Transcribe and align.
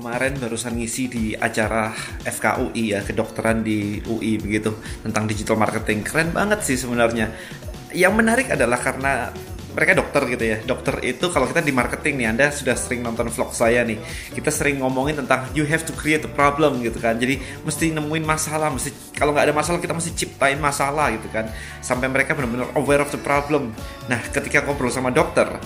kemarin 0.00 0.32
barusan 0.40 0.80
ngisi 0.80 1.12
di 1.12 1.24
acara 1.36 1.92
FKUI 2.24 2.96
ya 2.96 3.04
kedokteran 3.04 3.60
di 3.60 4.00
UI 4.08 4.40
begitu 4.40 4.72
tentang 5.04 5.28
digital 5.28 5.60
marketing. 5.60 6.00
Keren 6.00 6.32
banget 6.32 6.64
sih 6.64 6.80
sebenarnya. 6.80 7.28
Yang 7.92 8.14
menarik 8.16 8.48
adalah 8.48 8.80
karena 8.80 9.28
mereka 9.76 9.92
dokter 9.92 10.24
gitu 10.24 10.40
ya. 10.40 10.56
Dokter 10.64 11.04
itu 11.04 11.28
kalau 11.28 11.44
kita 11.44 11.60
di 11.60 11.68
marketing 11.76 12.16
nih 12.16 12.26
anda 12.32 12.46
sudah 12.48 12.80
sering 12.80 13.04
nonton 13.04 13.28
vlog 13.28 13.52
saya 13.52 13.84
nih. 13.84 14.00
Kita 14.32 14.48
sering 14.48 14.80
ngomongin 14.80 15.20
tentang 15.20 15.52
you 15.52 15.68
have 15.68 15.84
to 15.84 15.92
create 15.92 16.24
a 16.24 16.32
problem 16.32 16.80
gitu 16.80 16.96
kan. 16.96 17.20
Jadi 17.20 17.36
mesti 17.60 17.92
nemuin 17.92 18.24
masalah 18.24 18.72
mesti 18.72 19.12
kalau 19.12 19.36
nggak 19.36 19.52
ada 19.52 19.54
masalah 19.54 19.84
kita 19.84 19.92
mesti 19.92 20.16
ciptain 20.16 20.56
masalah 20.56 21.12
gitu 21.12 21.28
kan. 21.28 21.52
Sampai 21.84 22.08
mereka 22.08 22.32
benar-benar 22.32 22.72
aware 22.72 23.04
of 23.04 23.12
the 23.12 23.20
problem. 23.20 23.76
Nah 24.08 24.16
ketika 24.32 24.64
ngobrol 24.64 24.88
sama 24.88 25.12
dokter 25.12 25.60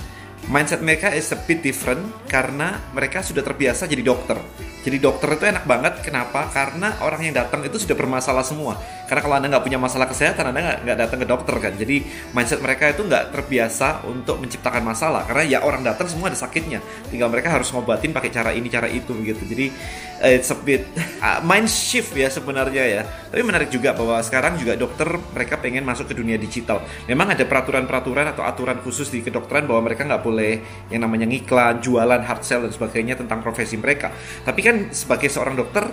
mindset 0.48 0.84
mereka 0.84 1.12
is 1.12 1.32
a 1.32 1.38
bit 1.38 1.64
different 1.64 2.04
karena 2.28 2.80
mereka 2.92 3.24
sudah 3.24 3.40
terbiasa 3.40 3.88
jadi 3.88 4.04
dokter. 4.04 4.36
Jadi 4.84 4.96
dokter 5.00 5.40
itu 5.40 5.44
enak 5.48 5.64
banget. 5.64 6.04
Kenapa? 6.04 6.52
Karena 6.52 7.00
orang 7.00 7.24
yang 7.24 7.34
datang 7.34 7.64
itu 7.64 7.80
sudah 7.80 7.96
bermasalah 7.96 8.44
semua. 8.44 8.76
Karena 9.08 9.20
kalau 9.24 9.34
anda 9.40 9.48
nggak 9.48 9.64
punya 9.64 9.80
masalah 9.80 10.06
kesehatan, 10.08 10.52
anda 10.52 10.80
nggak 10.84 10.98
datang 11.00 11.18
ke 11.24 11.26
dokter 11.28 11.56
kan. 11.56 11.72
Jadi 11.72 12.04
mindset 12.36 12.60
mereka 12.60 12.92
itu 12.92 13.00
nggak 13.04 13.32
terbiasa 13.32 14.04
untuk 14.04 14.40
menciptakan 14.44 14.84
masalah. 14.84 15.24
Karena 15.24 15.44
ya 15.56 15.58
orang 15.64 15.80
datang 15.80 16.04
semua 16.08 16.28
ada 16.28 16.36
sakitnya. 16.36 16.84
Tinggal 17.08 17.32
mereka 17.32 17.48
harus 17.48 17.72
ngobatin 17.72 18.12
pakai 18.12 18.28
cara 18.28 18.52
ini, 18.52 18.68
cara 18.68 18.88
itu 18.92 19.16
gitu. 19.24 19.40
Jadi 19.48 19.72
uh, 20.20 20.32
it's 20.32 20.52
a 20.52 20.58
bit 20.58 20.84
uh, 21.20 21.40
mind 21.48 21.68
shift 21.68 22.12
ya 22.12 22.28
sebenarnya 22.28 22.84
ya. 22.84 23.02
Tapi 23.04 23.40
menarik 23.40 23.72
juga 23.72 23.96
bahwa 23.96 24.20
sekarang 24.20 24.60
juga 24.60 24.76
dokter 24.76 25.08
mereka 25.32 25.60
pengen 25.60 25.84
masuk 25.84 26.12
ke 26.12 26.14
dunia 26.16 26.36
digital. 26.36 26.84
Memang 27.08 27.32
ada 27.32 27.44
peraturan-peraturan 27.44 28.36
atau 28.36 28.44
aturan 28.44 28.80
khusus 28.84 29.08
di 29.08 29.24
kedokteran 29.24 29.64
bahwa 29.64 29.88
mereka 29.88 30.04
nggak 30.04 30.22
boleh 30.24 30.52
yang 30.92 31.04
namanya 31.04 31.24
ngiklan, 31.28 31.80
jualan, 31.80 32.20
hard 32.24 32.42
sell 32.44 32.60
dan 32.64 32.72
sebagainya 32.72 33.16
tentang 33.20 33.44
profesi 33.44 33.76
mereka. 33.76 34.12
Tapi 34.44 34.60
kan 34.64 34.73
sebagai 34.90 35.28
seorang 35.28 35.58
dokter, 35.58 35.84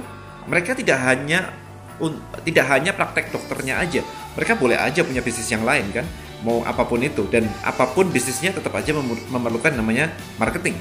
mereka 0.48 0.78
tidak 0.78 0.98
hanya 1.02 1.54
tidak 2.42 2.66
hanya 2.70 2.92
praktek 2.98 3.30
dokternya 3.30 3.78
aja. 3.78 4.02
Mereka 4.34 4.58
boleh 4.58 4.78
aja 4.80 5.06
punya 5.06 5.22
bisnis 5.22 5.50
yang 5.54 5.62
lain 5.62 5.86
kan, 5.94 6.06
mau 6.42 6.66
apa 6.66 6.82
pun 6.86 6.98
itu 7.02 7.30
dan 7.30 7.46
apa 7.62 7.86
pun 7.94 8.10
bisnisnya 8.10 8.58
tetap 8.58 8.74
aja 8.74 8.94
memerlukan 9.30 9.74
namanya 9.78 10.10
marketing. 10.42 10.74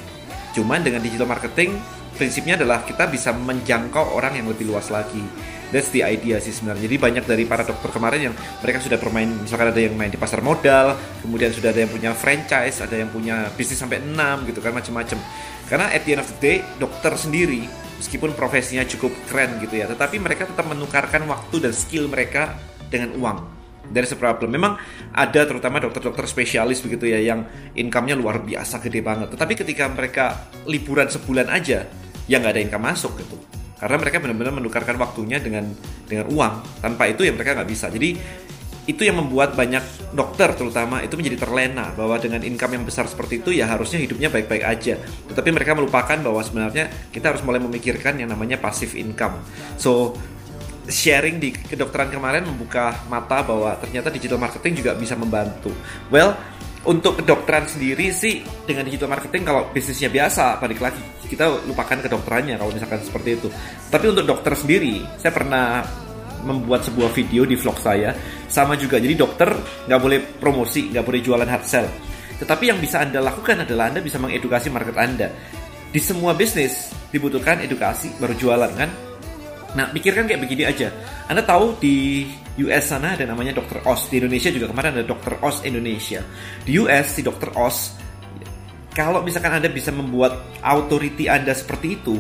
Cuman 0.57 0.81
dengan 0.81 1.05
digital 1.05 1.29
marketing 1.29 1.77
prinsipnya 2.21 2.61
adalah 2.61 2.85
kita 2.85 3.09
bisa 3.09 3.33
menjangkau 3.33 4.13
orang 4.13 4.37
yang 4.37 4.47
lebih 4.53 4.69
luas 4.69 4.93
lagi. 4.93 5.25
That's 5.73 5.89
the 5.89 6.05
idea 6.05 6.37
sih 6.37 6.53
sebenarnya. 6.53 6.85
Jadi 6.85 6.97
banyak 7.01 7.25
dari 7.25 7.49
para 7.49 7.65
dokter 7.65 7.89
kemarin 7.89 8.29
yang 8.29 8.35
mereka 8.61 8.85
sudah 8.85 9.01
bermain, 9.01 9.31
misalkan 9.33 9.73
ada 9.73 9.81
yang 9.81 9.97
main 9.97 10.13
di 10.13 10.21
pasar 10.21 10.45
modal, 10.45 10.99
kemudian 11.25 11.49
sudah 11.55 11.73
ada 11.73 11.81
yang 11.81 11.89
punya 11.89 12.11
franchise, 12.13 12.85
ada 12.85 13.01
yang 13.01 13.09
punya 13.09 13.49
bisnis 13.57 13.81
sampai 13.81 14.05
6 14.05 14.51
gitu 14.53 14.61
kan 14.61 14.77
macam-macam. 14.77 15.17
Karena 15.71 15.87
at 15.95 16.05
the 16.05 16.13
end 16.13 16.21
of 16.21 16.29
the 16.29 16.39
day, 16.43 16.61
dokter 16.77 17.15
sendiri 17.17 17.65
meskipun 18.03 18.35
profesinya 18.35 18.85
cukup 18.85 19.15
keren 19.31 19.63
gitu 19.63 19.81
ya, 19.81 19.87
tetapi 19.89 20.19
mereka 20.21 20.45
tetap 20.45 20.67
menukarkan 20.67 21.25
waktu 21.31 21.57
dan 21.63 21.73
skill 21.73 22.11
mereka 22.11 22.59
dengan 22.91 23.15
uang 23.17 23.61
dari 23.91 24.07
a 24.07 24.17
problem. 24.17 24.51
Memang 24.55 24.79
ada 25.11 25.41
terutama 25.45 25.83
dokter-dokter 25.83 26.25
spesialis 26.31 26.81
begitu 26.81 27.11
ya 27.11 27.19
yang 27.19 27.47
income-nya 27.75 28.15
luar 28.15 28.41
biasa 28.41 28.79
gede 28.79 29.03
banget. 29.03 29.35
Tetapi 29.35 29.53
ketika 29.59 29.91
mereka 29.91 30.51
liburan 30.65 31.11
sebulan 31.11 31.51
aja, 31.51 31.85
ya 32.27 32.41
nggak 32.41 32.53
ada 32.59 32.63
income 32.63 32.85
masuk 32.91 33.13
gitu. 33.21 33.37
Karena 33.81 33.97
mereka 33.97 34.21
benar-benar 34.21 34.53
menukarkan 34.53 34.97
waktunya 35.01 35.41
dengan 35.41 35.73
dengan 36.05 36.29
uang. 36.29 36.55
Tanpa 36.85 37.09
itu 37.09 37.25
ya 37.25 37.33
mereka 37.33 37.57
nggak 37.57 37.69
bisa. 37.71 37.89
Jadi 37.89 38.13
itu 38.89 39.07
yang 39.07 39.23
membuat 39.23 39.55
banyak 39.55 40.13
dokter 40.17 40.51
terutama 40.59 41.05
itu 41.05 41.15
menjadi 41.15 41.47
terlena 41.47 41.95
bahwa 41.95 42.19
dengan 42.19 42.43
income 42.43 42.81
yang 42.81 42.85
besar 42.85 43.07
seperti 43.07 43.39
itu 43.39 43.55
ya 43.55 43.71
harusnya 43.71 44.03
hidupnya 44.03 44.29
baik-baik 44.29 44.65
aja. 44.67 44.99
Tetapi 45.01 45.49
mereka 45.55 45.73
melupakan 45.79 46.19
bahwa 46.19 46.43
sebenarnya 46.43 46.91
kita 47.15 47.33
harus 47.33 47.43
mulai 47.47 47.63
memikirkan 47.63 48.19
yang 48.19 48.29
namanya 48.29 48.59
passive 48.59 48.93
income. 48.99 49.41
So 49.79 50.19
sharing 50.91 51.39
di 51.39 51.55
kedokteran 51.55 52.11
kemarin 52.11 52.43
membuka 52.45 52.99
mata 53.07 53.47
bahwa 53.47 53.71
ternyata 53.79 54.11
digital 54.11 54.43
marketing 54.43 54.83
juga 54.83 54.93
bisa 54.99 55.15
membantu. 55.15 55.71
Well 56.11 56.35
untuk 56.81 57.21
kedokteran 57.21 57.69
sendiri 57.69 58.09
sih 58.09 58.41
dengan 58.65 58.89
digital 58.89 59.13
marketing 59.13 59.45
kalau 59.45 59.69
bisnisnya 59.69 60.09
biasa 60.09 60.57
balik 60.57 60.81
lagi 60.81 61.03
kita 61.29 61.69
lupakan 61.69 62.01
kedokterannya 62.01 62.57
kalau 62.57 62.73
misalkan 62.73 63.05
seperti 63.05 63.37
itu. 63.37 63.49
Tapi 63.93 64.05
untuk 64.09 64.25
dokter 64.25 64.57
sendiri 64.57 65.05
saya 65.21 65.31
pernah 65.31 65.85
membuat 66.41 66.89
sebuah 66.89 67.13
video 67.13 67.45
di 67.45 67.55
vlog 67.55 67.77
saya. 67.77 68.17
Sama 68.49 68.75
juga 68.81 68.97
jadi 68.97 69.13
dokter 69.13 69.53
nggak 69.87 70.01
boleh 70.01 70.19
promosi 70.41 70.89
nggak 70.91 71.05
boleh 71.05 71.21
jualan 71.21 71.47
hard 71.47 71.67
sell. 71.69 71.87
Tetapi 72.41 72.73
yang 72.73 72.81
bisa 72.81 73.05
anda 73.05 73.21
lakukan 73.21 73.69
adalah 73.69 73.93
anda 73.93 74.01
bisa 74.01 74.17
mengedukasi 74.17 74.73
market 74.73 74.97
anda. 74.97 75.29
Di 75.91 76.01
semua 76.01 76.33
bisnis 76.33 76.91
dibutuhkan 77.13 77.61
edukasi 77.61 78.11
baru 78.17 78.35
jualan 78.35 78.73
kan 78.75 79.10
Nah, 79.71 79.87
pikirkan 79.95 80.27
kayak 80.27 80.43
begini 80.43 80.67
aja. 80.67 80.91
Anda 81.31 81.47
tahu 81.47 81.79
di 81.79 82.27
US 82.59 82.91
sana 82.91 83.15
ada 83.15 83.25
namanya 83.25 83.55
Dr. 83.55 83.87
Oz. 83.87 84.11
Di 84.11 84.19
Indonesia 84.19 84.51
juga 84.51 84.67
kemarin 84.71 84.99
ada 84.99 85.05
Dr. 85.07 85.39
Oz 85.41 85.63
Indonesia. 85.63 86.21
Di 86.67 86.75
US 86.83 87.07
si 87.15 87.23
Dr. 87.23 87.55
Oz 87.55 88.01
kalau 88.91 89.23
misalkan 89.23 89.55
Anda 89.55 89.71
bisa 89.71 89.95
membuat 89.95 90.59
authority 90.67 91.31
Anda 91.31 91.55
seperti 91.55 92.03
itu, 92.03 92.19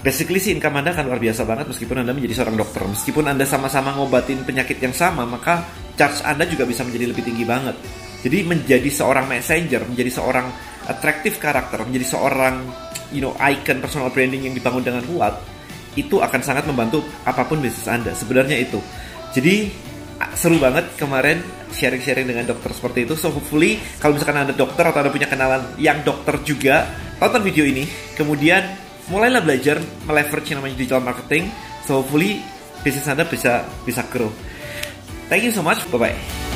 basically 0.00 0.40
sih 0.40 0.56
income 0.56 0.80
Anda 0.80 0.96
akan 0.96 1.12
luar 1.12 1.20
biasa 1.20 1.44
banget 1.44 1.68
meskipun 1.68 2.00
Anda 2.00 2.16
menjadi 2.16 2.40
seorang 2.40 2.56
dokter. 2.56 2.82
Meskipun 2.88 3.24
Anda 3.28 3.44
sama-sama 3.44 3.92
ngobatin 4.00 4.42
penyakit 4.48 4.80
yang 4.80 4.96
sama, 4.96 5.28
maka 5.28 5.60
charge 5.94 6.24
Anda 6.24 6.48
juga 6.48 6.64
bisa 6.64 6.82
menjadi 6.88 7.12
lebih 7.12 7.22
tinggi 7.22 7.44
banget. 7.44 7.76
Jadi 8.24 8.38
menjadi 8.48 8.88
seorang 8.88 9.28
messenger, 9.28 9.84
menjadi 9.84 10.10
seorang 10.10 10.46
attractive 10.88 11.36
karakter, 11.36 11.84
menjadi 11.84 12.16
seorang 12.16 12.64
you 13.12 13.20
know 13.20 13.36
icon 13.38 13.78
personal 13.78 14.08
branding 14.08 14.48
yang 14.48 14.54
dibangun 14.56 14.82
dengan 14.82 15.04
kuat, 15.04 15.36
itu 15.96 16.20
akan 16.20 16.40
sangat 16.44 16.68
membantu 16.68 17.02
apa 17.24 17.42
pun 17.48 17.58
bisnis 17.58 17.88
Anda. 17.88 18.12
Sebenarnya 18.12 18.56
itu. 18.60 18.78
Jadi 19.32 19.72
seru 20.32 20.56
banget 20.56 20.96
kemarin 20.96 21.44
sharing-sharing 21.72 22.24
dengan 22.28 22.48
dokter 22.48 22.72
seperti 22.72 23.04
itu. 23.04 23.14
So 23.18 23.32
hopefully 23.32 23.80
kalau 24.00 24.16
misalkan 24.16 24.46
Anda 24.46 24.54
dokter 24.56 24.84
atau 24.88 25.00
Anda 25.04 25.12
punya 25.12 25.28
kenalan 25.28 25.76
yang 25.76 26.00
dokter 26.04 26.40
juga, 26.44 26.88
tonton 27.20 27.44
video 27.44 27.64
ini. 27.64 27.84
Kemudian 28.16 28.64
mulailah 29.12 29.42
belajar 29.44 29.80
meleverage 30.08 30.52
yang 30.52 30.64
namanya 30.64 30.76
digital 30.78 31.02
marketing. 31.04 31.52
So 31.84 32.00
hopefully 32.04 32.40
bisnis 32.80 33.08
Anda 33.08 33.28
bisa 33.28 33.64
bisa 33.84 34.04
grow. 34.08 34.30
Thank 35.26 35.48
you 35.48 35.52
so 35.52 35.60
much. 35.60 35.82
Bye 35.90 36.12
bye. 36.12 36.45